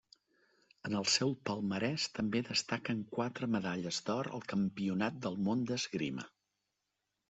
En 0.87 0.95
el 0.99 1.05
seu 1.15 1.33
palmarès 1.49 2.07
també 2.21 2.43
destaquen 2.49 3.05
quatre 3.13 3.53
medalles 3.59 4.03
d'or 4.09 4.33
al 4.41 4.47
campionat 4.57 5.25
del 5.29 5.43
món 5.49 5.67
d'esgrima. 5.71 6.31